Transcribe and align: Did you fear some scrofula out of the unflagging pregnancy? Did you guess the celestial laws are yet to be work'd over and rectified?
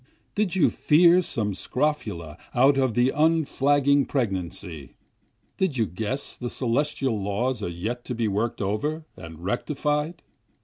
Did 0.33 0.55
you 0.55 0.71
fear 0.71 1.21
some 1.21 1.53
scrofula 1.53 2.35
out 2.55 2.75
of 2.75 2.95
the 2.95 3.11
unflagging 3.11 4.05
pregnancy? 4.07 4.95
Did 5.57 5.77
you 5.77 5.85
guess 5.85 6.35
the 6.35 6.49
celestial 6.49 7.21
laws 7.21 7.61
are 7.61 7.67
yet 7.69 8.03
to 8.05 8.15
be 8.15 8.27
work'd 8.27 8.63
over 8.63 9.05
and 9.15 9.43
rectified? 9.45 10.23